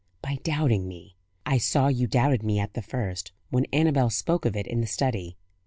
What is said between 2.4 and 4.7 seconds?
me at the first, when Annabel spoke of it